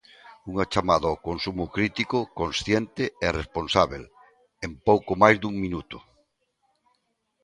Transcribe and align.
Unha 0.51 0.65
chamada 0.73 1.05
ao 1.09 1.21
consumo 1.27 1.65
crítico, 1.75 2.17
consciente 2.39 3.03
e 3.25 3.27
responsábel 3.39 4.03
en 4.65 4.71
pouco 4.87 5.11
máis 5.21 5.37
dun 5.43 5.55
minuto. 5.63 5.97